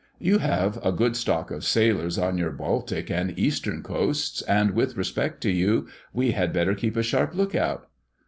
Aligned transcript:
You 0.17 0.39
have 0.39 0.79
a 0.83 0.91
good 0.91 1.15
stock 1.15 1.51
of 1.51 1.63
sailors 1.63 2.17
on 2.17 2.35
your 2.35 2.49
Baltic 2.49 3.11
and 3.11 3.37
Eastern 3.37 3.83
coasts, 3.83 4.41
and 4.41 4.71
with 4.71 4.97
respect 4.97 5.41
to 5.41 5.51
you 5.51 5.89
we 6.11 6.31
had 6.31 6.51
better 6.51 6.73
keep 6.73 6.97
a 6.97 7.03
sharp 7.03 7.35
look 7.35 7.53
out." 7.53 7.87